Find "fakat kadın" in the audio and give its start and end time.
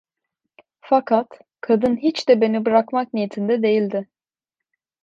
0.81-1.95